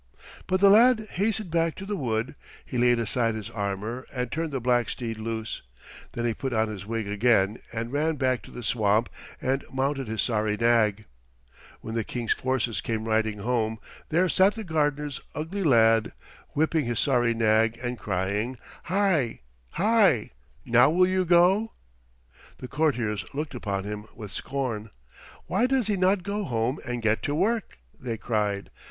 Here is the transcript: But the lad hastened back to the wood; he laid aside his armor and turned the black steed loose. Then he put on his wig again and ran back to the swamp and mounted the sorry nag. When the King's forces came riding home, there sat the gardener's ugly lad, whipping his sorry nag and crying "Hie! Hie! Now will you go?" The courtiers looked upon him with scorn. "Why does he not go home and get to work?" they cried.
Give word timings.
But 0.47 0.61
the 0.61 0.69
lad 0.71 1.05
hastened 1.11 1.51
back 1.51 1.75
to 1.75 1.85
the 1.85 1.95
wood; 1.95 2.33
he 2.65 2.79
laid 2.79 2.97
aside 2.97 3.35
his 3.35 3.51
armor 3.51 4.07
and 4.11 4.31
turned 4.31 4.51
the 4.51 4.59
black 4.59 4.89
steed 4.89 5.19
loose. 5.19 5.61
Then 6.13 6.25
he 6.25 6.33
put 6.33 6.53
on 6.53 6.69
his 6.69 6.87
wig 6.87 7.07
again 7.07 7.59
and 7.71 7.91
ran 7.93 8.15
back 8.15 8.41
to 8.41 8.49
the 8.51 8.63
swamp 8.63 9.09
and 9.39 9.63
mounted 9.71 10.07
the 10.07 10.17
sorry 10.17 10.57
nag. 10.57 11.05
When 11.81 11.93
the 11.93 12.03
King's 12.03 12.33
forces 12.33 12.81
came 12.81 13.05
riding 13.05 13.37
home, 13.41 13.77
there 14.09 14.27
sat 14.27 14.55
the 14.55 14.63
gardener's 14.63 15.21
ugly 15.35 15.61
lad, 15.61 16.13
whipping 16.55 16.85
his 16.85 16.97
sorry 16.99 17.35
nag 17.35 17.77
and 17.83 17.99
crying 17.99 18.57
"Hie! 18.85 19.41
Hie! 19.73 20.31
Now 20.65 20.89
will 20.89 21.05
you 21.05 21.25
go?" 21.25 21.73
The 22.57 22.67
courtiers 22.67 23.23
looked 23.35 23.53
upon 23.53 23.83
him 23.83 24.07
with 24.15 24.31
scorn. 24.31 24.89
"Why 25.45 25.67
does 25.67 25.85
he 25.85 25.95
not 25.95 26.23
go 26.23 26.43
home 26.43 26.79
and 26.87 27.03
get 27.03 27.21
to 27.21 27.35
work?" 27.35 27.77
they 27.99 28.17
cried. 28.17 28.71